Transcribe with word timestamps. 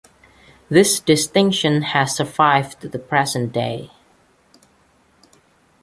This 0.67 0.99
distinction 0.99 1.83
has 1.83 2.15
survived 2.15 2.81
to 2.81 2.89
the 2.89 2.97
present 2.97 3.51
day. 3.51 3.91